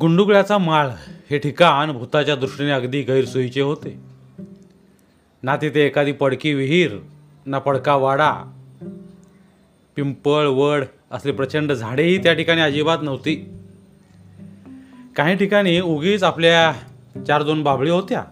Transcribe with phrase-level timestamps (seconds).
[0.00, 0.88] गुंडुगळ्याचा माळ
[1.30, 4.00] हे ठिकाण भूताच्या दृष्टीने अगदी गैरसोयीचे होते.
[5.42, 6.96] ना तिथे एखादी पडकी विहीर
[7.46, 8.32] ना पडका वाडा
[9.96, 13.34] पिंपळ वड असले प्रचंड झाडेही त्या ठिकाणी अजिबात नव्हती.
[15.16, 16.72] काही ठिकाणी उगीच आपल्या
[17.24, 18.24] चार दोन बाबळी होत्या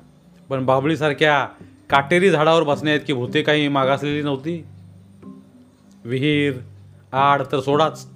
[0.48, 1.48] पण बाबळीसारख्या
[1.90, 4.64] काटेरी झाडावर बसण्या की भूते काही मागासलेली नव्हती.
[6.04, 6.54] विहीर
[7.12, 8.06] आड तर सोडाच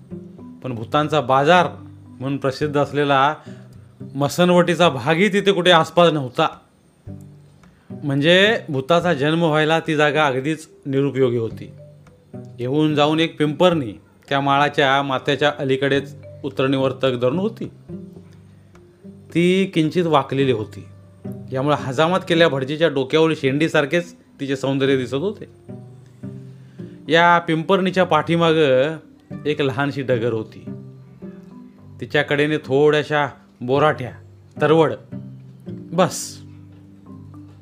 [0.63, 1.67] पण भूतांचा बाजार
[2.21, 3.35] म्हणून प्रसिद्ध असलेला
[4.15, 6.49] मसनवटीचा भागही तिथे कुठे आसपास नव्हता.
[8.05, 11.71] म्हणजे भूताचा जन्म व्हायला ती जागा अगदीच निरुपयोगी होती.
[12.59, 13.93] येऊन जाऊन एक पिंपरणी
[14.29, 17.71] त्या माळाच्या माथ्याच्या अलीकडेच उतरणीवर तग धरून होती.
[19.35, 20.85] ती किंचित वाकलेली होती.
[21.53, 25.45] यामुळे हजामात केल्या भटजीच्या डोक्यावर शेंडीसारखेच तिचे सौंदर्य दिसत होते.
[27.09, 28.97] या पिंपरणीच्या पाठीमागं
[29.47, 30.68] एक लहानशी डगर होती.
[32.01, 33.29] तिच्याकडेने थोड्याशा
[33.61, 34.13] बोराट्या
[34.61, 34.93] तरवड
[35.69, 36.41] बस.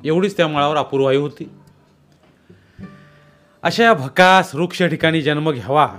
[0.05, 1.49] एवढीच त्या माळावर अपूर्वाई होती.
[3.63, 5.89] अशा भकास वृक्ष ठिकाणी जन्म घ्यावा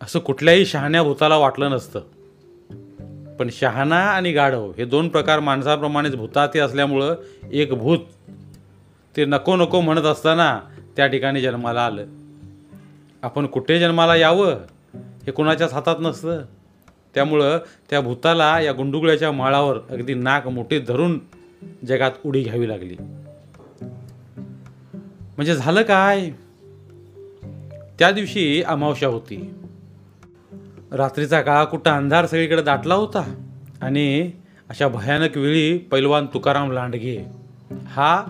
[0.00, 2.00] असं कुठल्याही शहाण्या भूताला वाटलं नसतं.
[3.36, 7.14] पण शहाणा आणि गाढव हे दोन प्रकार माणसाप्रमाणेच भूताती असल्यामुळं
[7.52, 7.98] एक भूत
[9.16, 10.60] ते नको नको म्हणत असताना
[10.96, 12.06] त्या ठिकाणी जन्माला आलं.
[13.22, 14.52] आपण कुठे जन्माला यावं
[14.94, 16.42] हे कुणाच्याच हातात नसतं.
[17.14, 17.58] त्यामुळं
[17.90, 21.20] त्या भूताला या गुंडुगळ्याच्या माळावर अगदी नाक मोठे धरून
[21.88, 22.96] जगात उडी घ्यावी लागली.
[25.36, 26.30] म्हणजे झालं काय?
[27.98, 29.54] त्या दिवशी अमावस्या होती.
[30.92, 33.34] रात्रीचा काळा कुठं अंधार सगळीकडे दाटला होता
[33.82, 34.30] आणि
[34.68, 37.24] अशा भयानक वेळी पैलवान तुकाराम लांडगे
[37.86, 38.24] हा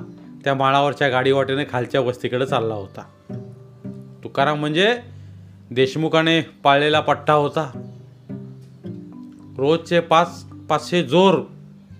[0.45, 3.03] त्या माळावरच्या गाडीवाटेने खालच्या वस्तीकडे चालला होता.
[4.25, 4.99] तुकाराम म्हणजे
[5.71, 7.90] देशमुखाने पाळलेला पट्टा होता.
[9.61, 11.35] रोजचे पाच पाचशे जोर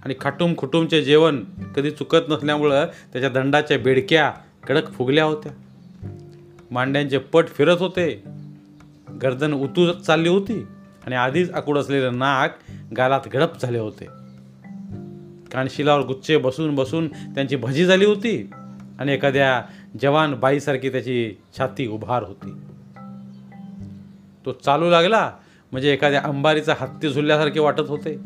[0.05, 1.45] आणि खाटूम खुटुमचे जेवण
[1.77, 4.33] कधी चुकत नसल्यामुळं त्याच्या दंडाच्या बेडक्या
[4.67, 5.53] कडक फुगल्या होत्या.
[6.71, 8.23] मांड्यांचे पट फिरत होते.
[9.23, 10.67] गर्दन उतू चालली होती
[11.07, 12.59] आणि आधीच आकूड असलेलं नाक
[12.97, 14.05] गालात गडप झाले होते.
[15.53, 18.51] कानशिलावर गुच्छे बसून बसून त्यांची भजी झाली होती
[18.99, 19.63] आणि एखाद्या
[20.03, 22.53] जवान बाईसारखी त्याची छाती उभार होती.
[24.47, 25.33] तो चालू लागला
[25.73, 28.17] म्हणजे एखाद्या अंबारीचा हत्ती झुलल्यासारखे वाटत होते.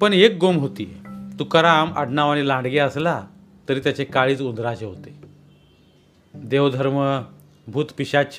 [0.00, 1.02] पण एक गोम होती.
[1.38, 3.24] तुकाराम आडनावाने लांडगे असला
[3.68, 5.20] तरी त्याचे काळीज उंदराचे होते.
[6.34, 7.22] देवधर्म
[7.68, 8.36] भूतपिशाच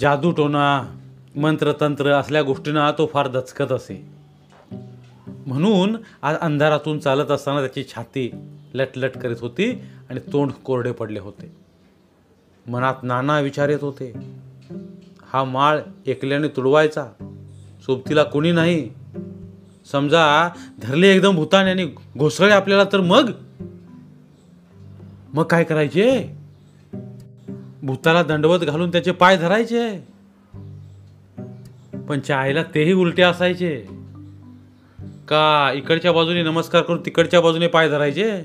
[0.00, 0.98] जादूटोना
[1.36, 4.06] मंत्रतंत्र असल्या गोष्टींना तो फार दचकत असे.
[5.46, 8.34] म्हणून आज अंधारातून चालत असताना त्याची छाती
[8.74, 11.56] लटलट करीत होती आणि तोंड कोरडे पडले होते.
[12.66, 14.38] मनात नाना विचार येत होते.
[15.32, 17.06] हा माळ एकल्याने तुडवायचा.
[17.86, 18.90] सोबतीला कोणी नाही.
[19.92, 20.48] समजा
[20.82, 23.30] धरले एकदम भूताने आणि घोसळे आपल्याला तर मग?
[25.34, 26.36] मग काय करायचे?
[27.82, 29.98] भूताला दंडवत घालून त्याचे पाय धरायचे.
[32.08, 33.86] पण चायला तेही उलटे असायचे.
[35.28, 38.42] का इकडच्या बाजूने नमस्कार करून तिकडच्या बाजूने पाय धरायचे?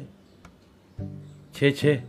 [1.56, 2.04] छे छे.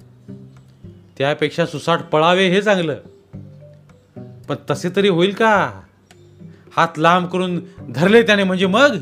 [1.19, 2.97] त्यापेक्षा सुसाट पळावे हे चांगलं.
[4.49, 5.81] पण तसे तरी होईल का?
[6.77, 7.60] हात लांब करून
[7.91, 8.97] धरले त्याने म्हणजे मग?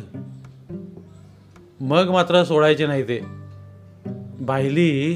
[1.80, 3.20] मग मात्र सोडायचे नाही ते.
[4.40, 5.14] बायली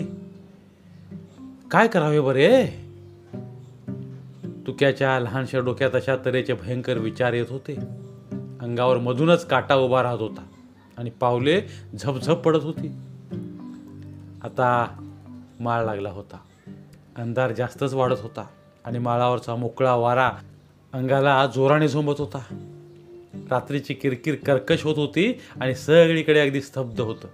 [1.70, 2.66] काय करावे बरे?
[4.66, 7.74] तुक्याच्या लहानशा डोक्यात अशा तऱ्हेचे भयंकर विचार येत होते.
[8.60, 10.44] अंगावर मधूनच काटा उभा राहत होता
[10.98, 11.62] आणि पावले
[11.98, 12.88] झपझप पडत होती.
[14.42, 14.86] आता
[15.60, 16.36] माळ लागला होता.
[17.16, 18.46] अंधार जास्तच वाढत होता.
[18.86, 20.32] आणि माळावरचा मोकळा वारा
[20.92, 22.38] अंगाला जोराने झोंबत होता.
[23.50, 27.28] रात्रीची किरकिर कर्कश होत होती आणि सगळीकडे अगदी स्तब्ध होतं.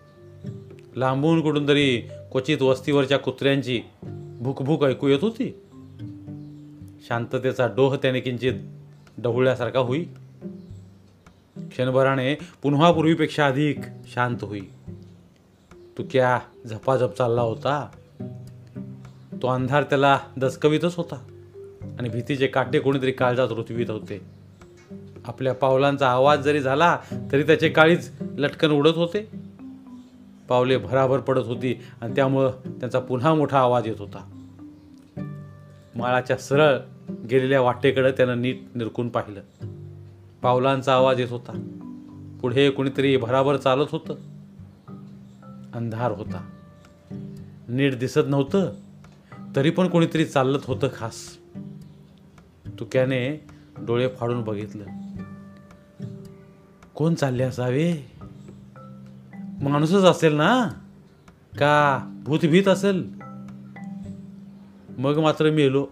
[0.96, 3.80] लांबून कुठून तरी क्वचित वस्तीवरच्या कुत्र्यांची
[4.40, 5.62] भूकभूक ऐकू येत होती.
[7.08, 8.52] शांततेचा डोह त्याने किंचित
[9.18, 10.04] डहुळल्यासारखा होई.
[11.56, 14.60] क्षणभराने पुन्हा पूर्वीपेक्षा अधिक शांत होई.
[15.98, 17.88] तुक्या झपाझप चालला होता?
[19.42, 21.26] तो अंधार त्याला दचकवीतच होता.
[21.98, 24.20] आणि भीतीचे काटे कोणीतरी काळजात रुतवीत होते.
[25.26, 26.98] आपल्या पावलांचा आवाज जरी झाला
[27.32, 29.30] तरी त्याचे काळीच लटकन उडत होते.
[30.48, 34.28] पावले भराभर पडत होती आणि त्यामुळं त्यांचा पुन्हा मोठा आवाज येत होता.
[35.94, 36.78] माळाच्या सरळ
[37.30, 39.40] गेलेल्या वाटेकडे त्यानं नीट निरकून पाहिलं.
[40.42, 41.78] पावलांचा आवाज येत होता.
[42.42, 44.14] पुढे कोणीतरी भराभर चालत होतं.
[45.74, 46.48] अंधार होता.
[47.68, 48.72] नीट दिसत नव्हतं
[49.56, 51.38] तरी पण कोणीतरी चालत होतं खास.
[52.82, 53.46] तुक्याने
[53.78, 54.84] डोळे फाडून बघितलं.
[56.94, 58.12] कोण चालले असावे?
[59.62, 60.68] माणूसच असेल ना?
[61.58, 63.12] का भूतभीत असेल?
[64.98, 65.86] मग मात्र मेलो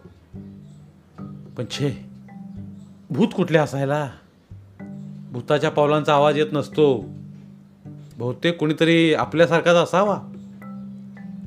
[1.56, 2.06] पण छे
[3.10, 4.10] भूत कुठले असायला?
[5.32, 7.04] भूताच्या पावलांचा आवाज येत नसतो.
[8.18, 10.18] बहुतेक कोणीतरी आपल्यासारखाच असावा.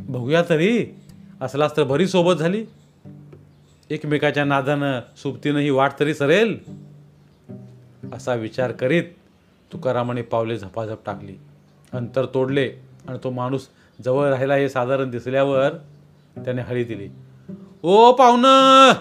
[0.09, 0.95] बघूया तरी.
[1.41, 2.65] असलाच तर बरी सोबत झाली.
[3.93, 6.59] एकमेकाच्या नादानं सुबतीनं ही वाट तरी सरेल?
[8.13, 9.03] असा विचार करीत
[9.73, 11.35] तुकारामाने पावले झपाझप टाकली.
[11.91, 12.71] अंतर तोडले
[13.07, 13.67] आणि तो माणूस
[14.05, 15.69] जवळ राहिला हे साधारण दिसल्यावर
[16.37, 17.09] त्याने हळी दिली.
[17.83, 18.91] ओ पाहुणं!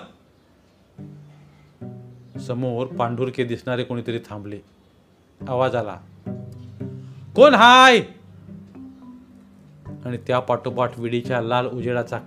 [2.39, 4.59] समोर पांढुरके दिसणारे कोणीतरी थांबले.
[5.49, 5.97] आवाज आला.
[7.37, 8.01] कोण हाय?
[10.05, 12.19] आणि त्या पाठोपाठ विडीच्या लाल उजेडाचा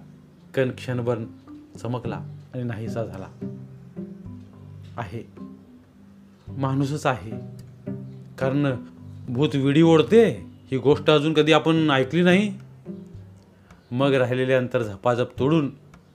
[0.56, 1.18] कण क्षणभर
[1.80, 2.22] चमकला.
[2.56, 3.28] आणि नाहीसा झाला.
[4.98, 5.28] आहे.
[6.48, 7.32] माणूसच आहे.
[8.40, 8.76] कारण
[9.30, 12.54] भूत विडी ओढते ही गोष्ट अजून कधी आपण ऐकली नाही.
[13.92, 15.70] मग राहिलेले अंतर झपाझप तोडून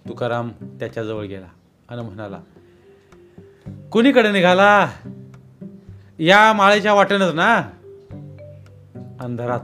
[0.08, 1.46] तुकाराम त्याच्याजवळ गेला
[1.88, 2.40] आणि म्हणाला
[3.92, 4.90] कुणीकडे निघाला?
[6.18, 7.58] या माळेच्या वाटेनच ना?
[9.20, 9.60] अंधारात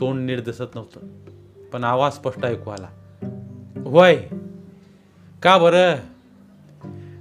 [0.00, 1.00] तोंड नीट दिसत नव्हतं
[1.72, 2.88] पण आवाज स्पष्ट ऐकू आला
[3.84, 4.16] होय.
[5.42, 6.11] का बरं?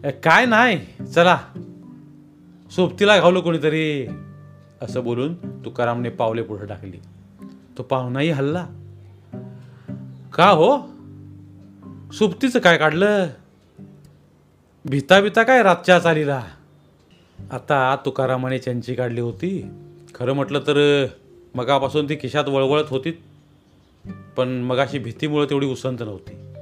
[0.10, 1.38] काय नाही चला.
[2.76, 4.08] सोबतीला घावलं कोणीतरी.
[4.82, 6.98] असं बोलून तुकारामने पावले पुढे टाकली.
[7.78, 8.68] तो पाहुणाही हल्ला.
[10.34, 10.78] का हो?
[12.12, 13.28] सुप्तीचं काय काढलं?
[14.86, 16.44] भिता भिता काय रातच्या चालीला?
[17.52, 19.70] आता तुकारामाने चंची काढली होती.
[20.16, 21.06] खरं म्हटलं तर
[21.56, 23.24] मगापासून ती खिशात वळवळत होती.
[24.38, 26.54] पण मगाशी भीतीमुळे तेवढी उसंत नव्हती.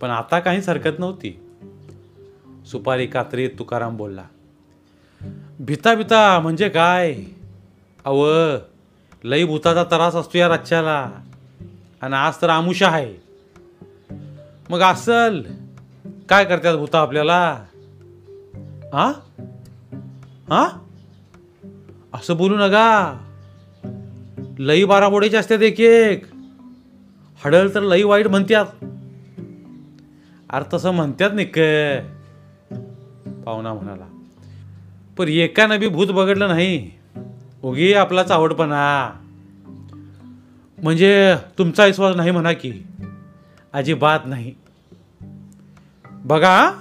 [0.00, 1.47] पण आता काहीच हरकत नव्हती.
[2.70, 4.24] सुपारी कात्रीत तुकाराम बोलला
[5.60, 7.16] भिता भिता म्हणजे काय?
[8.04, 8.28] अव
[9.24, 11.10] लई भूताचा त्रास असतो या रच्च्याला.
[12.02, 13.14] आणि आज तर आमुषा आहे.
[14.70, 15.42] मग असल
[16.28, 17.64] काय करतात भूता आपल्याला?
[18.92, 19.12] हा
[20.48, 20.68] हा
[22.14, 23.18] असं बोलू नका.
[24.58, 26.24] लई बाराबोडीचे असतात एक एक.
[27.44, 28.66] हडल तर लई वाईट म्हणतात.
[30.50, 31.58] अरे तसं म्हणतात निक
[33.48, 34.04] पाहुणा म्हणाला
[35.18, 36.90] पण एकानं बी भूत बघडलं नाही.
[37.62, 39.12] उगी आपला चावडपणा
[40.82, 42.72] म्हणजे तुमचा विश्वास नाही म्हणा की
[43.72, 44.54] अजिबात नाही.
[46.10, 46.72] बघा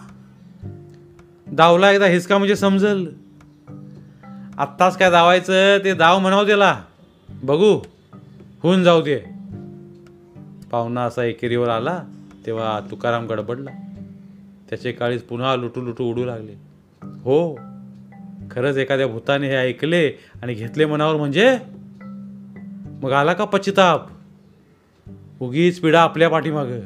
[1.51, 3.05] दावला एकदा हिसका म्हणजे समजल.
[4.57, 6.81] आत्ताच काय दावायचं ते दाव म्हणावं त्याला.
[7.29, 7.81] बघू
[8.63, 9.19] होऊन जाऊ दे.
[10.71, 12.03] पाहुणा असा एकेरीवर आला
[12.45, 13.71] तेव्हा तुकाराम गडबडला.
[14.69, 16.53] त्याचे काळीज पुन्हा लुटू लुटू उडू लागले.
[17.01, 17.55] हो
[18.51, 20.09] खरंच एखाद्या भूताने हे ऐकले
[20.43, 21.57] आणि घेतले मनावर म्हणजे?
[23.01, 24.07] मग आला का पश्चिताप?
[25.39, 26.79] उगीच पिढा आपल्या पाठीमागं.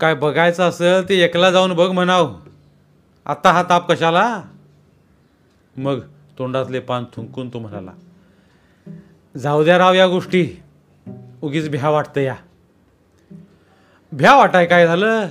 [0.00, 2.34] काय बघायचं असेल ते एकला जाऊन बघ म्हणाव.
[3.26, 4.42] आता हा ताप कशाला?
[5.76, 6.00] मग
[6.38, 7.90] तोंडातले पान थुंकून तो म्हणाला
[9.36, 10.62] जाऊ द्या राव या गोष्टी.
[11.42, 12.34] उगीच भ्या वाटतं या.
[14.12, 15.28] भ्या वाटाय काय झालं?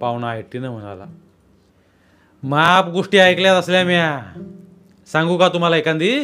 [0.00, 1.04] पाहुणा एकटीनं म्हणाला
[2.42, 4.40] माप गोष्टी ऐकल्यात असल्या म्या.
[5.12, 6.18] सांगू का तुम्हाला एखादी?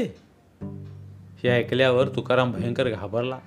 [1.42, 3.38] हे ऐकल्यावर तुकाराम भयंकर घाबरला.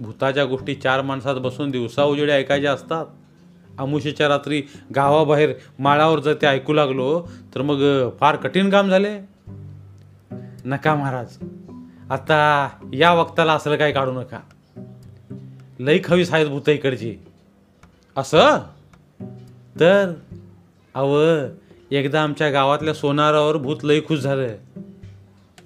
[0.00, 3.06] भूताच्या गोष्टी चार माणसात बसून दिवसा उजेडे ऐकायच्या असतात.
[3.78, 4.62] अमुषेच्या रात्री
[4.94, 9.20] गावाबाहेर माळावर जर ते ऐकू लागलो तर मग फार कठीण काम झाले.
[10.64, 11.38] नका महाराज
[12.10, 14.40] आता या वक्ताला असलं काय काढू नका.
[15.78, 17.16] लई खवीस आहेत भूत इकडची.
[18.16, 18.58] असं?
[19.80, 20.12] तर
[20.94, 21.24] अव
[21.90, 24.48] एकदा आमच्या गावातल्या सोनारावर भूत लई खुश झालं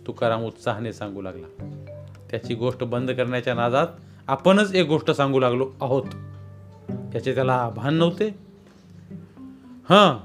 [0.06, 1.76] तुकाराम उत्साहाने सांगू लागला.
[2.30, 3.86] त्याची गोष्ट बंद करण्याच्या नादात
[4.26, 6.02] आपणच एक गोष्ट सांगू लागलो आहोत.
[7.14, 8.28] याचे त्याला भान नव्हते.
[9.90, 10.16] हां.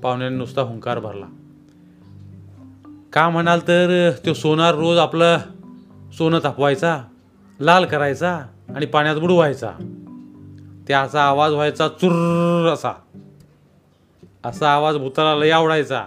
[0.00, 1.26] पाहुण्याने नुसता हुंकार भरला.
[3.12, 5.38] का म्हणाल तर तो सोनार रोज आपलं
[6.12, 7.02] सोनं तापवायचा
[7.60, 8.40] लाल करायचा
[8.74, 9.70] आणि पाण्यात बुडवायचा.
[10.90, 12.92] त्याचा आवाज व्हायचा चुर्र असा.
[14.44, 16.06] असा आवाज भूताला लय आवडायचा.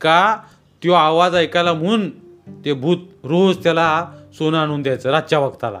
[0.00, 0.36] का
[0.84, 2.10] तो आवाज ऐकायला म्हणून
[2.64, 5.80] ते भूत रोज त्याला सोनं आणून द्यायचं रातच्या वक्ताला.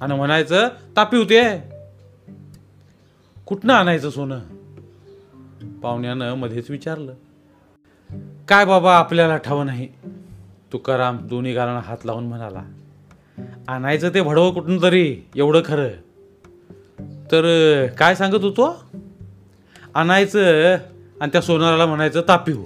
[0.00, 1.58] आणि म्हणायचं तापी होते.
[3.46, 4.38] कुठनं आणायचं सोनं?
[5.82, 7.14] पाहुण्यानं मध्येच विचारलं.
[8.48, 9.88] काय बाबा आपल्याला ठाव नाही.
[10.72, 12.62] तुकाराम दोन्ही गालांना हात लावून म्हणाला
[13.68, 15.88] आणायचं ते भडवं कुठून तरी एवढं खरं.
[17.32, 18.84] तर काय सांगत होतो?
[19.94, 20.74] आणायचं
[21.20, 22.64] आणि त्या सोनाराला म्हणायचं तापिव.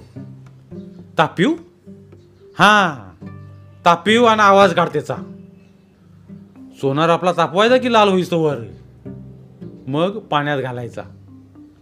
[1.17, 1.51] तापिव?
[2.59, 3.15] हां.
[3.85, 5.15] तापिव आणि आवाज काढ त्याचा.
[6.81, 8.57] सोनार आपला तापवायचा की लाल होईस वर?
[9.87, 11.01] मग पाण्यात घालायचा.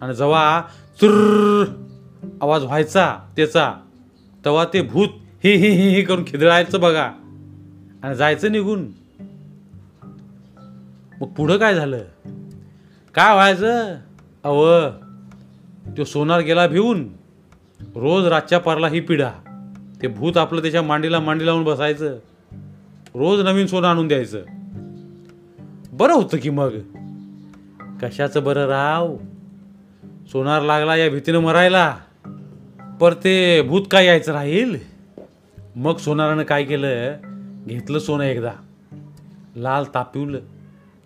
[0.02, 0.62] आणि जेव्हा
[1.02, 1.84] चुर्र
[2.42, 3.74] आवाज व्हायचा त्याचा
[4.46, 5.08] तेव्हा ते भूत
[5.44, 7.12] हे हे हे हे करून खिदळायचं बघा.
[8.04, 8.88] आणि जायचं निघून.
[11.22, 12.00] मग पुढं काय झालं?
[13.16, 13.96] काय व्हायचं?
[14.44, 14.90] अव
[15.98, 17.10] तो सोनार गेला भिवून
[17.96, 19.32] रोज रातच्या पारला ही पिढा.
[20.02, 22.18] ते भूत आपलं त्याच्या मांडीला मांडी लावून बसायचं.
[23.16, 24.42] रोज नवीन सोनं आणून द्यायचं.
[25.92, 26.70] बरं होतं की मग?
[28.02, 29.18] कशाचं बरं राव?
[30.32, 31.98] सोनार लागला या भीतीनं मरायला.
[33.02, 34.76] पर ते भूत काय यायचं राहील?
[35.76, 37.14] मग सोनारानं काय केलं?
[37.68, 38.52] घेतलं सोनं एकदा.
[39.56, 40.40] लाल तापिवलं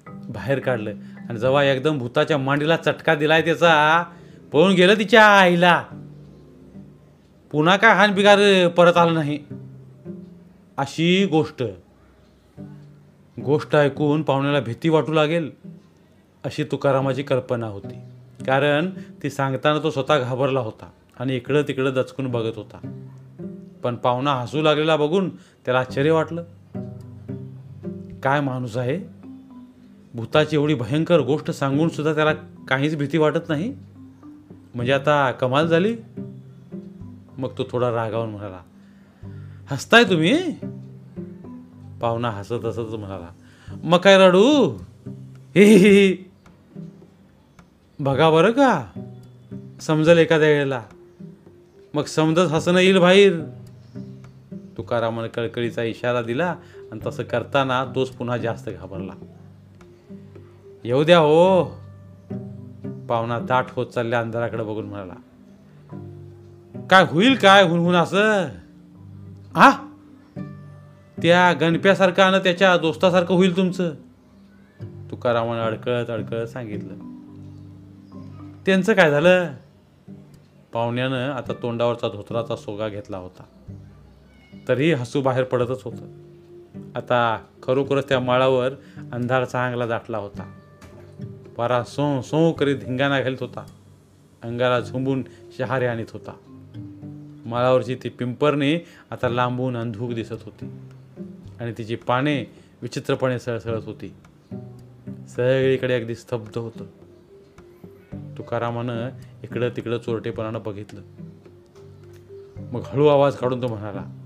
[0.07, 0.91] बाहेर काढलं.
[1.29, 4.03] आणि जेव्हा एकदम भूताच्या मांडीला चटका दिलाय त्याचा.
[4.51, 5.83] पळून गेलं तिच्या आईला.
[7.51, 9.39] पुन्हा काय हान बिगार परत आलं नाही.
[10.77, 11.63] अशी गोष्ट.
[13.45, 15.51] गोष्ट ऐकून पाहुण्याला भीती वाटू लागेल
[16.43, 17.95] अशी तुकारामाची कल्पना होती.
[18.45, 18.89] कारण
[19.23, 23.01] ती सांगताना तो स्वतः घाबरला होता आणि इकडं तिकडं दचकून बघत होता.
[23.83, 26.43] पण पाहुणा हसू लागलेला बघून त्याला आश्चर्य वाटलं.
[28.23, 29.16] काय माणूस आहे?
[30.13, 32.33] भूताची एवढी भयंकर गोष्ट सांगून सुद्धा त्याला
[32.67, 33.73] काहीच भीती वाटत नाही?
[34.75, 35.95] म्हणजे आता कमाल झाली?
[37.37, 38.59] मग तो थोडा रागावून म्हणाला
[39.67, 40.51] हसताय तुम्ही?
[42.01, 43.29] पाहुणा हसत हसत म्हणाला
[43.83, 44.77] मग काय रडू?
[45.55, 46.31] हे
[47.99, 48.85] बघा बरं का
[49.81, 50.83] समजेल एखाद्या वेळेला.
[51.93, 53.39] मग समजत हसणं येईल बाहेर.
[54.77, 56.55] तुकारामाने कळकळीचा इशारा दिला
[56.91, 59.13] आणि तसं करताना तोच पुन्हा जास्त घाबरला.
[60.87, 61.63] येऊ द्या हो.
[63.09, 65.13] पाहुणा दाट होत चालल्या अंधाराकडे बघून म्हणाला.
[66.89, 68.45] काय होईल काय हुनहुन असं?
[69.55, 69.93] हा
[71.21, 73.93] त्या गणप्यासारखं आणि त्याच्या दोस्तासारखं होईल तुमचं?
[74.81, 76.93] तुकारामानं अडकळत अडकळत सांगितलं.
[78.65, 79.51] त्यांचं काय झालं?
[80.73, 83.43] पाहुण्यानं आता तोंडावरचा धोत्राचा सोगा घेतला होता.
[84.67, 86.13] तरीही हसू बाहेर पडतच होतं.
[86.95, 88.71] आता खरोखरच त्या माळावर
[89.11, 90.56] अंधार चांगला दाटला होता.
[91.57, 93.65] पारा सो सो करीत धिंगाणा घालत होता.
[94.43, 95.23] अंगाला झुंबून
[95.57, 96.31] शहारे आणत होता.
[97.45, 98.79] माळावरची ती पिंपरणी
[99.11, 100.65] आता लांबून अंधूक दिसत होती.
[101.59, 102.41] आणि तिची पाने
[102.81, 104.13] विचित्रपणे सळसळत होती.
[105.27, 106.85] सगळीकडे अगदी स्तब्ध होतं.
[108.37, 109.09] तुकारामानं
[109.43, 111.01] इकडं तिकडं चोरटेपणानं बघितलं.
[112.71, 114.21] मग हळू आवाज काढून तो म्हणाला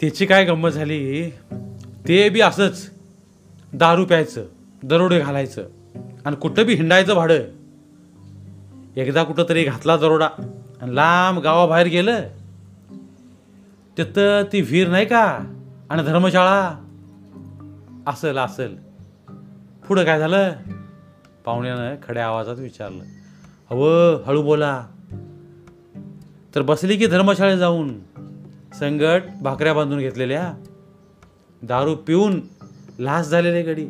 [0.00, 1.30] त्याची काय गंमत झाली?
[2.08, 2.90] ते बी असंच
[3.72, 4.44] दारू प्यायचं.
[4.84, 5.68] दरोडे घालायचं.
[6.24, 7.38] आणि कुठं बी हिंडायचं भाडं.
[8.96, 10.28] एकदा कुठं तरी घातला दरोडा
[10.80, 12.20] आणि लांब गावाबाहेर गेलं.
[13.98, 15.38] तिथं ती विहीर नाही का?
[15.90, 16.74] आणि धर्मशाळा.
[18.06, 18.78] असेल असेल.
[19.88, 20.52] पुढं काय झालं?
[21.44, 23.04] पाहुण्यानं खड्या आवाजात विचारलं.
[23.70, 24.86] हवं हळू बोला.
[26.54, 27.98] तर बसली की धर्मशाळेत जाऊन.
[28.78, 30.54] संगट भाकऱ्या बांधून घेतलेल्या.
[31.62, 32.40] दारू पिऊन
[32.98, 33.88] लास झालेले गडी.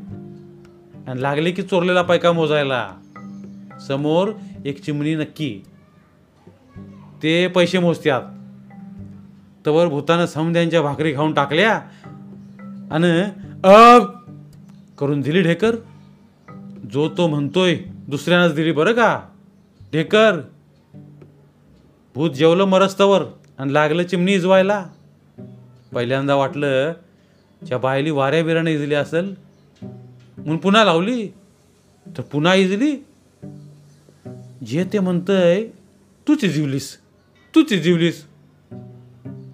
[1.09, 2.90] आणि लागले की चोरलेला पायका मोजायला.
[3.88, 4.32] समोर
[4.64, 5.62] एक चिमणी नक्की.
[7.23, 8.23] ते पैसे मोजत्यात.
[9.66, 11.75] तवर भूतानं समध्यांच्या भाकरी खाऊन टाकल्या
[12.90, 13.23] आणि
[13.64, 13.99] अ
[14.99, 15.76] करून दिली ढेकर.
[16.92, 17.76] जो तो म्हणतोय
[18.09, 19.21] दुसऱ्यानंच दिली बरं का?
[19.92, 20.40] ढेकर.
[22.14, 23.23] भूत जेवलं मरस्तवर
[23.59, 24.87] आणि लागलं चिमणी इजवायला.
[25.94, 26.92] पहिल्यांदा वाटलं
[27.66, 29.51] ज्या बायली वाऱ्या बिऱ्याने इजली असेल
[30.39, 31.29] म्हणून पुन्हा लावली.
[32.07, 32.97] तर पुन्हा इजली.
[34.67, 35.67] जे ते म्हणतंय
[36.29, 36.99] तूच इजिवलीस
[37.55, 38.27] तूच इजिवलीस.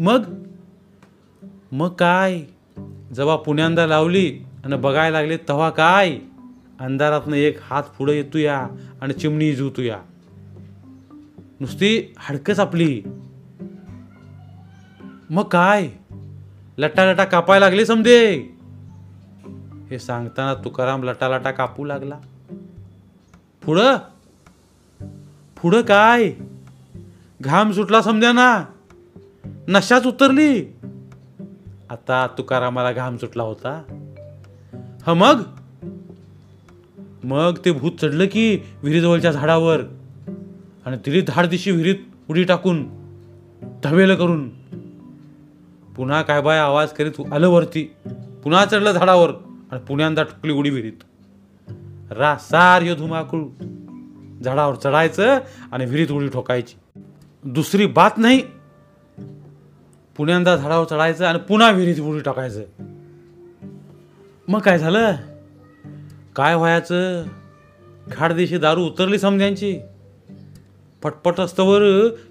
[0.00, 0.22] मग?
[1.72, 2.40] मग काय?
[3.16, 6.18] जेव्हा पुण्यांदा लावली आणि बघायला लागले तेव्हा काय?
[6.80, 8.68] अंधारातनं एक हात पुढं येतो या
[9.00, 9.98] आणि चिमणी इजवतो या
[11.60, 13.02] नुसती हडकच आपली.
[15.30, 15.88] मग काय?
[16.78, 18.48] लटा लटा कापायला लागले समजे.
[19.90, 22.18] हे सांगताना तुकाराम लटालटा कापू लागला.
[23.64, 23.96] पुढं?
[25.62, 26.32] पुढं काय?
[27.40, 28.64] घाम सुटला समजा ना
[29.68, 30.64] नशाच उतरली.
[31.90, 33.82] आता तुकारामाला घाम सुटला होता.
[35.06, 35.42] ह मग?
[37.24, 39.80] मग ते भूत चढलं की विहिरीजवळच्या झाडावर
[40.86, 41.96] आणि तिरी धाड दिशी विहिरीत
[42.30, 42.88] उडी टाकून
[43.84, 44.48] धवेलं करून.
[45.96, 47.92] पुन्हा काय बाय आवाज करीत आलं वरती.
[48.44, 49.47] पुन्हा चढलं झाडावर.
[49.72, 51.04] आणि पुण्यांदा ठुकली उडी विहिरीत.
[52.10, 53.44] रासार यो धुमाकूळ.
[54.44, 55.38] झाडावर चढायचं
[55.72, 57.00] आणि विहिरीत उडी ठोकायची.
[57.44, 58.42] दुसरी बात नाही
[60.16, 62.62] पुण्यांदा झाडावर चढायचं आणि पुन्हा विहिरीत उडी टाकायचं.
[64.48, 65.12] मग काय झालं?
[66.36, 67.24] काय व्हायचं?
[68.12, 69.80] खाडदेशी दारू उतरली समध्यांची
[71.02, 71.82] फटफट असतवर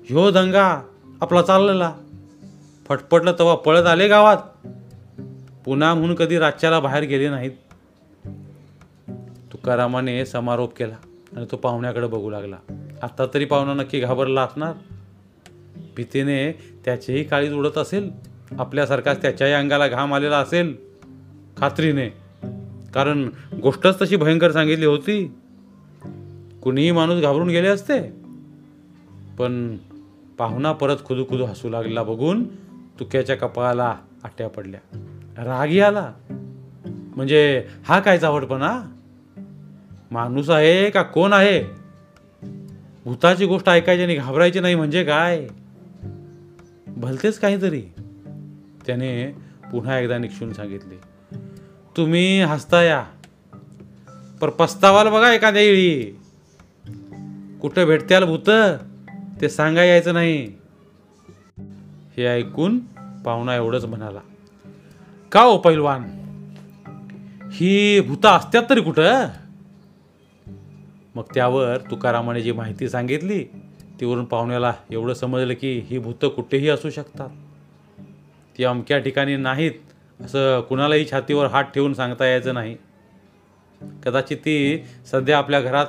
[0.05, 0.81] ह्यो दंगा
[1.21, 1.93] आपला चाललेला.
[2.89, 4.67] फटफटलं तेव्हा पळत आले गावात.
[5.67, 7.51] पुन्हा म्हणून कधी राज्याला बाहेर गेले नाहीत.
[9.51, 10.95] तुकारामाने समारोप केला
[11.35, 12.55] आणि तो पाहुण्याकडे बघू लागला.
[13.01, 14.73] आता तरी पाहुणा नक्की घाबरला असणार?
[15.97, 16.51] भीतीने
[16.85, 18.11] त्याचीही काळीज उडत असेल?
[18.59, 20.75] आपल्यासारखाच त्याच्याही अंगाला घाम आलेला असेल?
[21.57, 22.09] खात्रीने.
[22.93, 23.29] कारण
[23.61, 25.35] गोष्टच तशी भयंकर सांगितली होती.
[26.63, 28.09] कुणीही माणूस घाबरून गेले असते.
[29.39, 29.77] पण
[30.37, 32.43] पाहुणा परत खुदू खुदू हसू लागला बघून
[32.99, 35.13] तुक्याच्या कपाळाला आट्या पडल्या.
[35.37, 36.13] रागी आला.
[37.15, 38.81] म्हणजे हा काय चावटपणा
[40.11, 41.63] माणूस आहे का कोण आहे?
[43.05, 45.47] भूताची गोष्ट ऐकायची आणि घाबरायची नाही म्हणजे काय?
[46.87, 47.81] भलतेच काहीतरी.
[48.85, 49.35] त्याने
[49.71, 50.95] पुन्हा एकदा निक्षून सांगितले
[51.97, 53.03] तुम्ही हसता या
[54.41, 56.19] पर पस्तावाल बघा एखाद्या वेळी.
[57.61, 58.49] कुठं भेटत्याल भूत
[59.41, 60.53] ते सांगा यायचं नाही.
[62.17, 62.79] हे ऐकून
[63.25, 64.19] पाहुणा एवढंच म्हणाला.
[65.37, 66.03] का ओ पैलवान?
[67.53, 69.27] ही भूता असत्यात तरी कुठं?
[71.15, 73.43] मग त्यावर तुकारामाने जी माहिती सांगितली
[73.99, 77.29] तीवरून पाहुण्याला एवढं समजलं की ही भूतं कुठेही असू शकतात.
[78.57, 79.71] ती अमक्या ठिकाणी नाहीत
[80.21, 82.77] असं कुणालाही छातीवर हात ठेवून सांगता यायचं नाही.
[84.05, 85.85] कदाचित ती सध्या आपल्या घरात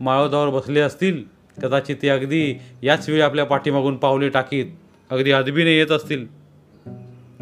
[0.00, 1.24] माळोदावर बसले असतील
[1.62, 4.66] कदाचित ती अगदी याच वेळी आपल्या पाठीमागून पावले टाकीत
[5.10, 6.39] अगदी अदबीने येत असतील.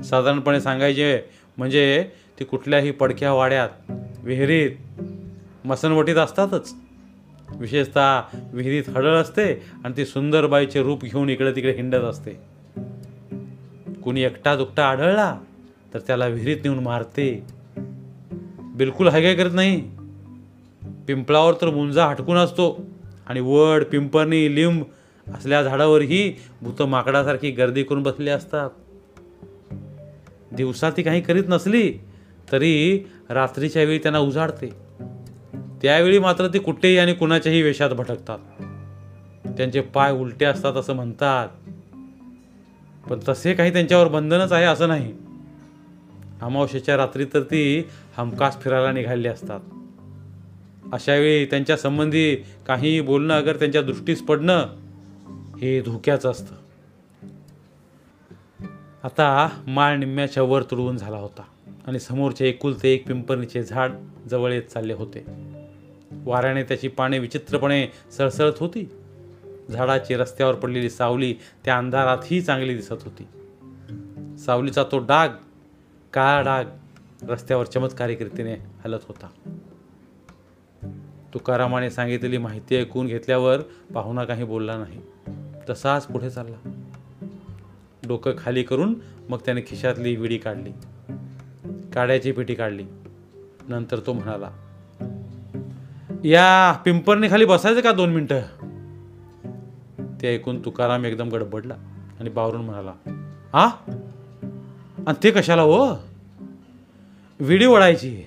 [0.02, 1.20] साधारणपणे सांगायचे
[1.56, 2.04] म्हणजे
[2.40, 3.68] ती कुठल्याही पडक्या वाड्यात
[4.22, 4.70] विहिरीत
[5.64, 6.74] मसनवटीत असतातच.
[7.56, 8.20] विशेषतः
[8.52, 12.30] विहिरीत हडळ असते आणि ती सुंदर बाईचे रूप घेऊन इकडे तिकडे हिंडत असते.
[14.04, 15.38] कुणी एकटा दुकटा आढळला
[15.94, 17.46] तर त्याला विहिरीत नेऊन मारते.
[18.76, 19.80] बिलकुल हाय करत नाही.
[21.06, 22.86] पिंपळावर तर मुंजा हटकून असतो
[23.26, 24.82] आणि वड पिंपरणी लिंब
[25.34, 28.70] असल्या झाडावरही भूत माकडासारखी गर्दी करून बसली असतात.
[30.52, 31.92] दिवसा ती काही करीत नसली
[32.52, 34.68] तरी रात्रीच्या वेळी त्यांना उजाडते.
[35.82, 38.38] त्यावेळी मात्र ते कुठेही आणि कुणाच्याही वेशात भटकतात.
[39.56, 41.48] त्यांचे पाय उलटे असतात असं म्हणतात.
[43.10, 45.12] पण तसे काही त्यांच्यावर बंधनच आहे असं नाही.
[46.42, 47.84] अमावस्येच्या रात्री तर ती
[48.16, 49.60] हमखास फिरायला निघालेली असतात.
[50.92, 54.66] अशावेळी त्यांच्या संबंधी काहीही बोलणं अगर त्यांच्या दृष्टीस पडणं
[55.58, 56.67] हे धोक्याचं असतं.
[59.02, 61.42] आता माळ निम्म्याच्या वर तुडवून झाला होता
[61.86, 63.90] आणि समोरचे एकुलते एक पिंपरणीचे झाड
[64.30, 65.24] जवळ येत चालले होते.
[66.12, 68.90] वाऱ्याने त्याची पाने विचित्रपणे सळसळत होती.
[69.70, 71.34] झाडाची रस्त्यावर पडलेली सावली
[71.64, 73.28] त्या अंधारातही चांगली दिसत होती.
[74.38, 75.28] सावलीचा तो डाग
[76.12, 76.64] काळा डाग
[77.30, 79.28] रस्त्यावर चमत्कारिक रीतीने हलत होता.
[81.34, 83.60] तुकारामाने सांगितलेली माहिती ऐकून घेतल्यावर
[83.94, 85.00] पाहुणा काही बोलला नाही.
[85.70, 86.77] तसाच पुढे चालला.
[88.08, 88.94] डोकं खाली करून
[89.28, 90.70] मग त्याने खिशातली विडी काढली.
[91.94, 92.84] काड्याची पेटी काढली.
[93.68, 94.50] नंतर तो म्हणाला
[96.24, 98.40] या पिंपरने खाली बसायचं का दोन मिनटं?
[100.22, 101.74] ते ऐकून तुकाराम एकदम गडबडला
[102.20, 102.92] आणि बावरून म्हणाला
[103.52, 103.66] हा
[105.06, 105.96] आणि ते कशाला हो?
[107.40, 108.24] विडी ओढायची.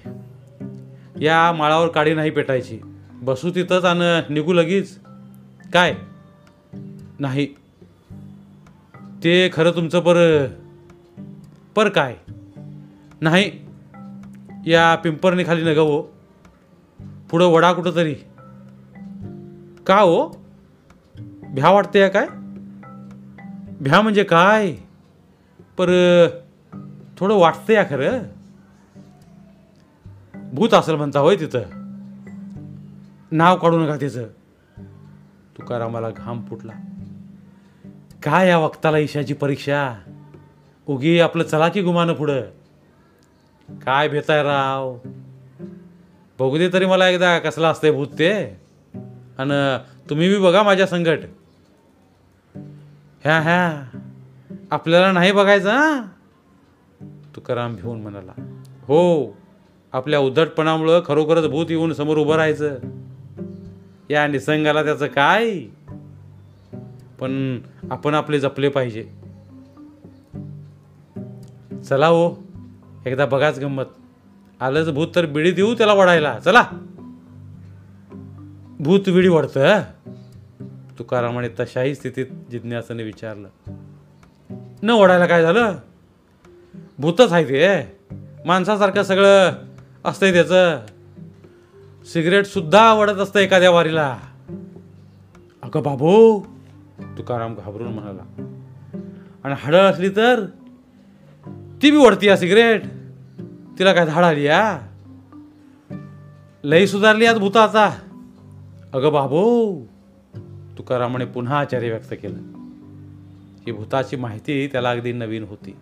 [1.22, 2.80] या माळावर काडी नाही पेटायची.
[3.14, 5.00] बसू तिथंच आणि निघू लगेच.
[5.74, 5.96] काय?
[7.20, 7.48] नाही
[9.24, 10.48] ते खरं तुमचं पर
[11.76, 12.16] पर काय?
[13.22, 13.52] नाही
[14.66, 16.02] या पिंपरने खाली नग हो.
[17.30, 18.14] पुढं वडा कुठं तरी
[19.88, 20.28] का हो?
[21.44, 22.28] भ्या वाटते या काय?
[23.82, 24.72] भ्या म्हणजे काय?
[25.78, 25.90] पर
[27.18, 28.20] थोडं वाटतं या खरं.
[30.54, 31.60] भूत असेल म्हणता होय तिथं.
[33.32, 34.24] नाव काढू नका त्याचं
[35.58, 36.74] तुकारामाला घाम फुटला.
[38.24, 39.94] काय या वक्ताला ईशाची परीक्षा?
[40.88, 42.42] उगी आपलं चला की गुमानं पुढं?
[43.70, 44.98] काय भेताय राव?
[46.40, 48.44] बघू दे तरी मला एकदा कसला असतंय भूत ते.
[49.38, 49.78] आणि
[50.10, 51.20] तुम्ही बी बघा माझ्या संकट.
[53.24, 53.98] ह्या ह्या.
[54.72, 56.02] आपल्याला नाही बघायचं हा?
[57.36, 58.32] तुकाराम भिवून म्हणाला.
[58.82, 59.26] हो
[59.94, 62.78] आपल्या उद्धटपणामुळं खरोखरच भूत येऊन समोर उभं राहायचं.
[64.10, 65.60] या निसंगाला त्याचं काय?
[67.22, 67.60] पण
[67.92, 69.04] आपण आपले जपले पाहिजे.
[71.90, 72.44] चला हो
[73.06, 73.84] एकदा बघाच गंमत.
[74.60, 76.64] आलंच भूत तर बिडी देऊ त्याला वडायला चला.
[78.80, 79.82] भूत विडी वडतं
[81.00, 83.48] तुकारामाने तशाही स्थितीत जिज्ञासाने विचारलं.
[84.84, 85.76] न ओढायला काय झालं?
[87.00, 87.98] भूतच आहे ते
[88.46, 89.52] माणसासारखं सगळं
[90.06, 90.80] असतंय त्याचं.
[92.06, 94.18] सिगरेट सुद्धा आवडत असतं एखाद्या वारीला.
[95.64, 96.42] अगं बाबू
[97.18, 98.22] तुकाराम घाबरून म्हणाला.
[99.44, 100.46] आणि हडळ असली तर
[101.82, 102.82] ती बी ओढती या सिगरेट.
[103.80, 104.82] तिला काय धाड आली या
[106.64, 107.90] लई सुधारली आज भूताचा.
[108.94, 109.86] अगं बाबू
[110.78, 112.38] तुकारामाने पुन्हा आचार्य व्यक्त केलं.
[113.66, 115.76] ही भूताची माहिती त्याला अगदी नवीन होती.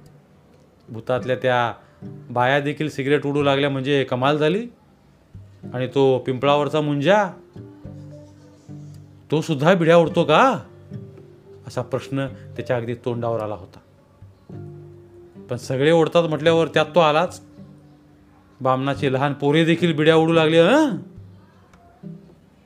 [0.90, 1.74] भूतातल्या त्या
[2.30, 4.68] बाया देखील सिगरेट उडू लागल्या म्हणजे कमाल झाली.
[5.74, 7.28] आणि तो पिंपळावरचा मुंजा
[9.32, 10.60] तो सुद्धा बिड्या उडतो का?
[11.70, 13.80] असा प्रश्न त्याच्या अगदी तोंडावर आला होता.
[15.50, 17.42] पण सगळे ओढतात म्हटल्यावर त्यात तो आलाच.
[18.62, 20.98] बामणाची लहान पोरे देखील बिड्या उडू लागली हं?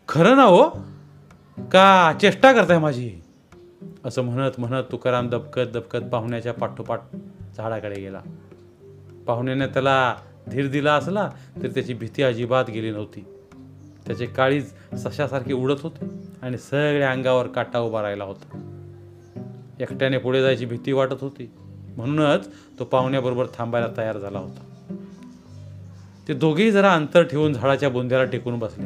[0.08, 0.70] खरं ना हो?
[1.58, 3.12] का चेष्टा करताय माझी?
[4.06, 7.02] असं म्हणत म्हणत तुकाराम दबकत दबकत पाहुण्याच्या पाठोपाठ
[7.58, 8.22] झाडाकडे गेला.
[9.28, 10.16] पाहुण्याने त्याला
[10.52, 11.30] धीर दिला असला
[11.62, 13.26] तरी त्याची भीती अजिबात गेली नव्हती.
[14.08, 16.06] त्याचे काळीज सशासारखे उडत होते
[16.42, 18.70] आणि सगळ्या अंगावर काटा उभा राहिला होता.
[19.80, 21.52] एकट्याने पुढे जायची भीती वाटत होती.
[21.98, 22.48] म्हणूनच
[22.80, 24.64] तो पाहुण्याबरोबर थांबायला तयार झाला होता.
[26.28, 28.84] ते दोघेही जरा अंतर ठेवून झाडाच्या बुंद्याला टेकून बसले.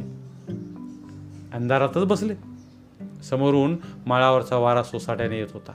[1.53, 2.33] अंधारातच बसले.
[3.23, 5.71] समोरून माळावरचा वारा सोसाट्याने येत होता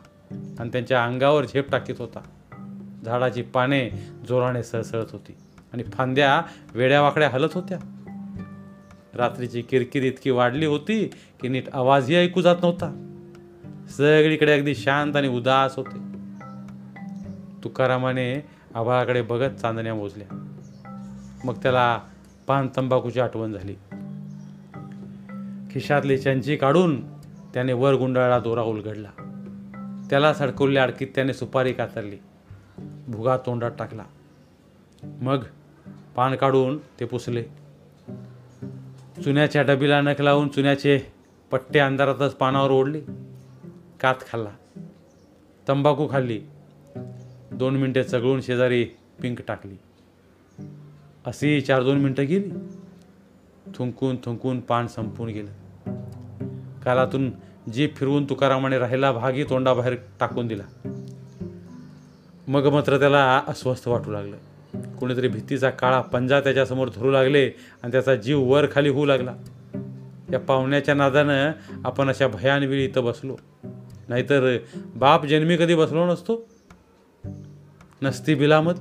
[0.58, 2.20] आणि त्यांच्या अंगावर झेप टाकीत होता.
[3.04, 3.90] झाडाची पाने
[4.28, 5.36] जोराने सळसळत होती
[5.72, 6.42] आणि फांद्या
[6.74, 7.78] वेड्यावाकड्या हलत होत्या.
[9.14, 13.08] रात्रीची किरकिर इतकी वाढली होती की नीट आवाजही ऐकू जात नव्हता.
[13.96, 15.98] सगळीकडे अगदी शांत आणि उदास होते.
[17.64, 20.48] तुकारामाने आभाळाकडे बघत चांदण्या मोजल्या.
[21.44, 22.00] मग त्याला
[22.46, 23.74] पान तंबाखूची आठवण झाली.
[25.70, 27.08] खिशातली चंची काढून
[27.54, 29.08] त्याने वर गुंडाळा दोरा उलगडला.
[30.10, 32.16] त्याला सडकवल्या अडकीत त्याने सुपारी कातरली.
[33.08, 34.04] भुगा तोंडात टाकला.
[35.02, 35.44] मग
[36.16, 37.42] पान काढून ते पुसले.
[39.24, 41.00] चुन्याच्या डबीला नख लावून चुन्याचे
[41.50, 43.31] पट्टे अंधारातच पानावर ओढले.
[44.02, 44.50] कात खाल्ला.
[45.68, 46.40] तंबाखू खाल्ली.
[47.52, 48.84] दोन मिनटे चगळून शेजारी
[49.22, 49.78] पिंक टाकली.
[51.26, 52.50] अशी चार दोन मिनटं गेली.
[53.74, 55.50] थुंकून थुंकून पान संपून गेलं.
[56.84, 57.30] कालातून
[57.72, 60.90] जीभ फिरवून तुकारामाने राहिला भागी तोंडाबाहेर टाकून दिला.
[62.48, 64.36] मग मात्र त्याला अस्वस्थ वाटू लागलं.
[64.94, 67.48] कोणीतरी भीतीचा काळा पंजा त्याच्यासमोर धरू लागले
[67.82, 69.34] आणि त्याचा जीव वर खाली होऊ लागला.
[70.32, 71.52] या पाहुण्याच्या नादानं
[71.84, 73.36] आपण अशा भयानवेळी इथं बसलो.
[74.08, 74.56] नाहीतर
[74.96, 76.48] बाप जन्मी कधी बसलो नसतो.
[78.02, 78.72] नसती बिलामत.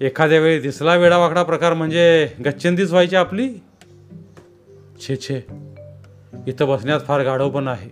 [0.00, 3.48] एखाद्या वेळी दिसला वेडावाकडा प्रकार म्हणजे गच्चंदीच व्हायची आपली.
[5.00, 5.46] छे छे.
[6.46, 7.90] इथं बसण्यात फार गाढव पण आहे.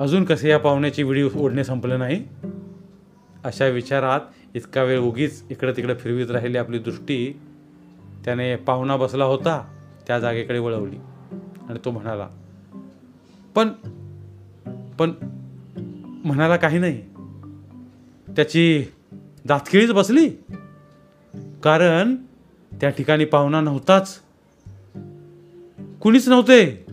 [0.00, 2.24] अजून कसे या पाहुण्याची विडी ओढणे संपलं नाही?
[3.44, 4.20] अशा विचारात
[4.54, 7.40] इतका वेळ उगीच इकडं तिकडं फिरवीत राहिली आपली दृष्टी.
[8.24, 9.76] त्याने पाहुणा बसला होता
[10.06, 10.96] त्या जागेकडे वळवली.
[11.68, 12.28] आणि तो म्हणाला
[13.54, 13.68] पण
[14.98, 15.12] पण
[16.24, 17.02] म्हणायला काही नाही.
[18.36, 18.84] त्याची
[19.44, 20.28] दातखिळीच बसली.
[21.62, 22.14] कारण
[22.80, 24.20] त्या ठिकाणी पाहुणा नव्हताच.
[26.00, 26.86] कुणीच नव्हते.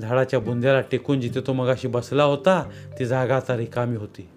[0.00, 4.28] झाडाच्या बुंद्याला टेकून जिथे तो मगाशी बसला होता ती जागा आता रिकामी होती.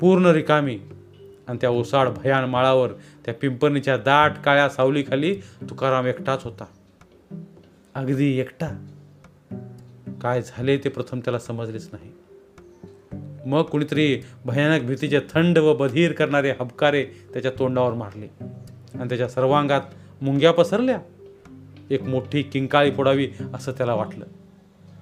[0.00, 0.78] पूर्ण रिकामी.
[1.48, 2.92] आणि त्या ओसाड भयान माळावर
[3.24, 5.34] त्या पिंपरणीच्या दाट काळ्या सावलीखाली
[5.70, 6.64] तुकाराम एकटाच होता.
[7.94, 8.86] अगदी एकटा.
[10.22, 12.12] काय झाले ते प्रथम त्याला समजलेच नाही.
[13.46, 18.26] मग कुणीतरी भयानक भीतीचे थंड व बधीर करणारे हबकारे त्याच्या तोंडावर मारले.
[18.98, 19.80] आणि त्याच्या सर्वांगात
[20.22, 20.98] मुंग्या पसरल्या.
[21.90, 24.24] एक मोठी किंकाळी फोडावी असं त्याला वाटलं.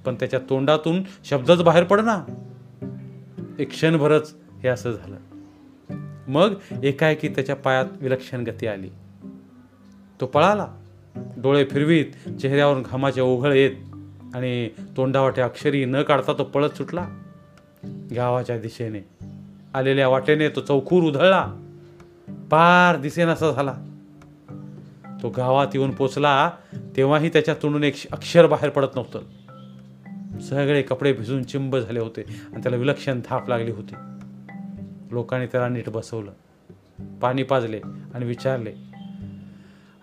[0.05, 2.25] पण त्याच्या तोंडातून शब्दच बाहेर पडना.
[3.59, 5.17] एक क्षणभरच हे असं झालं.
[6.29, 8.89] मग एकाएकी त्याच्या पायात विलक्षण गती आली.
[10.21, 10.75] तो पळाला.
[11.17, 13.73] डोळे फिरवीत चेहऱ्यावरून घामाचे ओघळ येत
[14.35, 17.09] आणि तोंडावाटे अक्षरी न काढता तो पळत सुटला.
[18.17, 19.09] गावाच्या दिशेने.
[19.75, 21.47] आलेल्या वाटेने तो चौखूर उधळला.
[22.51, 23.75] पार दिसेनासा झाला.
[25.23, 26.51] तो गावात येऊन पोचला
[26.97, 29.21] तेव्हाही त्याच्या तोंडून एक अक्षर बाहेर पडत नव्हतं.
[30.41, 33.95] सगळे कपडे भिजून चिंब झाले होते आणि त्याला विलक्षण थाप लागली होती.
[35.11, 36.33] लोकांनी त्याला नीट बसवलं.
[37.23, 37.81] पाणी पाजले
[38.15, 38.73] आणि विचारले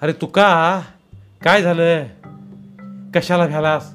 [0.01, 0.81] अरे तुका
[1.43, 2.03] काय झालं?
[3.15, 3.94] कशाला घालास?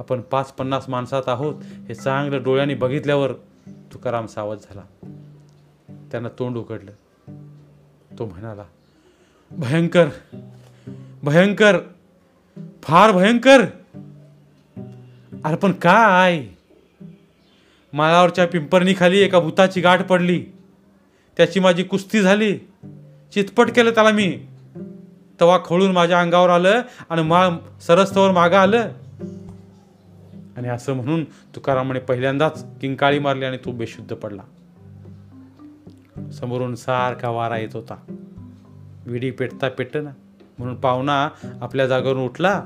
[0.00, 1.54] आपण पाच पन्नास माणसात आहोत
[1.88, 3.32] हे चांगलं डोळ्यांनी बघितल्यावर
[3.66, 4.80] तुकाराम सावध झाला.
[6.10, 6.90] त्यांना तोंड उघडलं.
[8.18, 8.64] तो म्हणाला
[9.50, 10.08] भयंकर
[11.22, 11.78] भयंकर
[12.82, 13.60] फार भयंकर.
[15.44, 16.46] अरे पण काय?
[17.92, 20.46] माळावरच्या पिंपरणीखाली एका भूताची गाठ पडली.
[21.36, 22.58] त्याची माझी कुस्ती झाली.
[23.34, 24.46] चितपट केलं त्याला मी.
[25.40, 27.48] तवा खळून माझ्या अंगावर आलं आणि मा
[27.82, 28.92] सरस्तवर मागं आलं.
[30.60, 34.42] आणि असं म्हणून तुकारामाने पहिल्यांदाच किंकाळी मारली आणि तो बेशुद्ध पडला.
[36.30, 38.16] समोरून सारखा वारा येत होता.
[39.06, 40.10] विडी पेटता पेटना
[40.58, 41.28] म्हणून पाहुणा
[41.60, 42.64] आपल्या जागेवरून उठला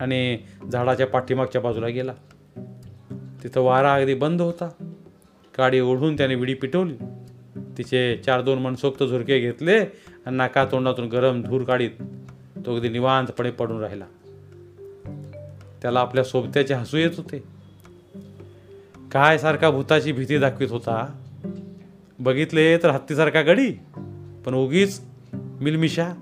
[0.00, 0.38] आणि
[0.72, 2.12] झाडाच्या पाठीमागच्या बाजूला गेला.
[3.42, 4.70] तिथं वारा अगदी बंद होता.
[5.54, 6.96] काडी ओढून त्याने विडी पिटवली.
[7.78, 9.78] तिचे चार दोन मनसोक्त झुरके घेतले
[10.26, 11.90] आणि नाका तोंडातून गरम धूर काढीत
[12.66, 14.04] तो अगदी निवांतपणे पडून राहिला.
[15.82, 17.38] त्याला आपल्या सोबत्याचे हसू येत होते.
[19.12, 21.12] काय सारखा भूताची भीती दाखवित होता?
[22.18, 23.70] बघितले तर हत्तीसारखा गडी
[24.46, 25.00] पण उगीच
[25.32, 26.12] मिलमिशा.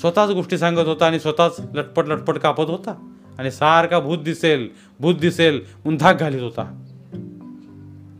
[0.00, 3.10] स्वतःच गोष्टी सांगत होता आणि स्वतःच लटपट लटपट कापत होता.
[3.38, 4.68] आणि सारखा भूत दिसेल
[5.00, 6.84] भूत दिसेल म्हणून धाक घालीत होता.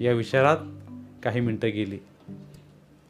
[0.00, 0.56] या विचारात
[1.22, 1.98] काही मिनटं गेली.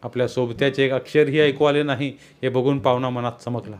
[0.02, 3.76] आपल्या सोबत्याचे एक अक्षरही ऐकू आले नाही हे बघून पाहुणा मनात चमकला.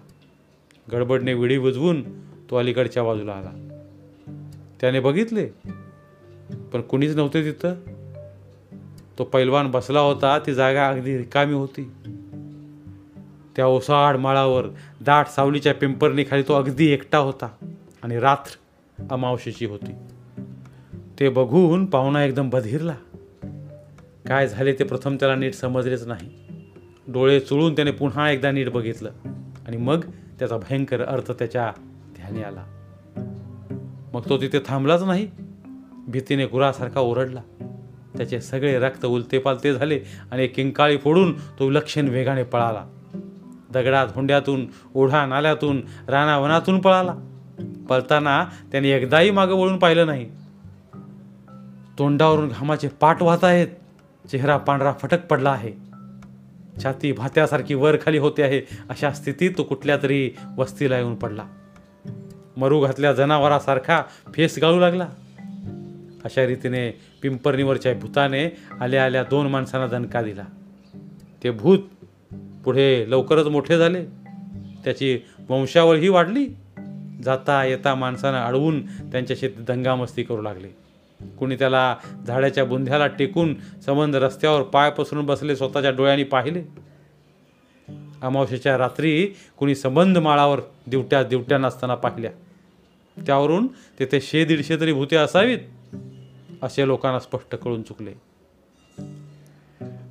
[0.92, 2.04] गडबडने विडी बुजवून
[2.50, 3.68] तो अलीकडच्या बाजूला आला.
[4.80, 5.46] त्याने बघितले
[6.72, 7.74] पण कुणीच नव्हते तिथं.
[9.18, 11.90] तो पैलवान बसला होता ती जागा अगदी रिकामी होती.
[13.56, 14.66] त्या ओसाड माळावर
[15.00, 17.48] दाट सावलीच्या पिंपरणीखाली तो अगदी एकटा होता
[18.02, 18.56] आणि रात्र
[19.10, 19.92] अमावशेची होती.
[21.20, 22.94] ते बघून पाहुणा एकदम बधिरला.
[24.28, 26.30] काय झाले ते प्रथम त्याला नीट समजलेच नाही.
[27.08, 29.10] डोळे चुळून त्याने पुन्हा एकदा नीट बघितलं
[29.66, 30.04] आणि मग
[30.38, 31.72] त्याचा भयंकर अर्थ त्याच्या
[32.24, 32.64] ध्यानी आला.
[34.14, 35.30] मग तो तिथे थांबलाच नाही.
[36.08, 37.40] भीतीने गुरासारखा ओरडला.
[38.16, 42.84] त्याचे सगळे रक्त उलते पालते झाले आणि किंकाळी फोडून तो विलक्षण वेगाने पळाला.
[43.72, 47.14] दगडात हुंड्यातून ओढा नाल्यातून रानावनातून पळाला.
[47.88, 50.30] पळताना त्याने एकदाही मागं वळून पाहिलं नाही.
[51.98, 53.68] तोंडावरून घामाचे पाट वाहत आहेत.
[54.30, 55.72] चेहरा पांढरा फटक पडला आहे.
[56.82, 58.58] छाती भात्यासारखी वर खाली होते आहे.
[58.88, 61.42] अशा स्थितीत तो कुठल्या तरी वस्तीला येऊन पडला.
[62.56, 64.02] मरू घातल्या जनावरासारखा
[64.34, 65.08] फेस गाळू लागला.
[66.24, 70.44] अशा रीतीने पिंपरणीवरच्या भूताने आल्या आल्या दोन माणसांना दणका दिला.
[71.44, 71.78] ते भूत
[72.64, 74.04] पुढे लवकरच मोठे झाले.
[74.84, 76.46] त्याची वंशावळही वाढली.
[77.24, 80.68] जाता येता माणसानं अडवून त्यांच्याशी दंगामस्ती करू लागले.
[81.38, 83.54] कुणी त्याला झाडाच्या बुंध्याला टेकून
[83.86, 86.62] संबंध रस्त्यावर पाय पसरून बसले स्वतःच्या डोळ्यांनी पाहिले.
[88.24, 89.26] अमावस्येच्या रात्री
[89.58, 92.30] कुणी संबंध माळावर दिवट्या दिवट्या नसताना पाहिल्या.
[93.26, 95.58] त्यावरून तेथे शे दीडशे तरी भूते असावीत
[96.62, 98.12] असे लोकांना स्पष्ट कळून चुकले.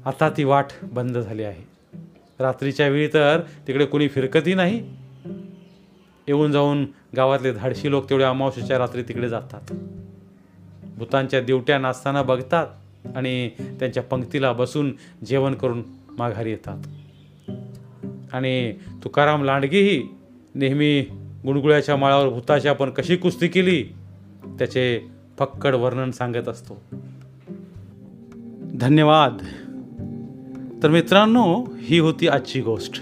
[0.06, 1.64] आता ती वाट बंद झाली आहे.
[2.40, 4.96] रात्रीच्या वेळी तर तिकडे कुणी फिरकतही नाही.
[6.28, 9.74] येऊन जाऊन गावातले धाडशी लोक तेवढ्या अमावस्येच्या रात्री तिकडे जातात.
[10.98, 12.68] भूतांच्या दिवट्या नाचताना बघतात
[13.16, 14.94] आणि त्यांच्या पंक्तीला बसून
[15.26, 15.84] जेवण करून
[16.18, 16.78] माघारी येतात.
[18.34, 20.04] आणि तुकाराम लांडगेही
[20.56, 21.02] नेहमी
[21.46, 23.84] गुणगुळ्याच्या माळावर भूताशी आपण कशी कुस्ती केली
[24.46, 25.02] त्याचे
[25.40, 26.82] फक्कड वर्णन सांगत असतो.
[28.76, 29.38] धन्यवाद.
[30.84, 32.94] तर मित्रांनो ही होती आजची गोष्ट.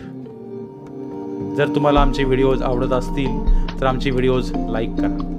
[1.57, 5.37] जर तुम्हाला आमचे व्हिडिओज आवडत असतील तर आमचे व्हिडिओज लाईक करा.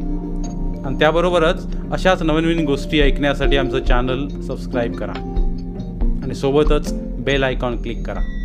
[0.87, 5.12] आणि त्याबरोबरच अशाच नवीन नवीन गोष्टी ऐकण्यासाठी आमचं चॅनल सबस्क्राईब करा.
[6.22, 8.41] आणि सोबतच बेल आयकॉन क्लिक करा.